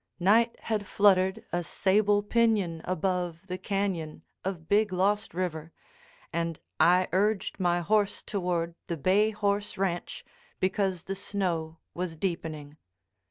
[0.19, 5.71] Night had fluttered a sable pinion above the cañon of Big Lost River,
[6.33, 10.25] and I urged my horse toward the Bay Horse Ranch
[10.59, 12.77] because the snow was deepening.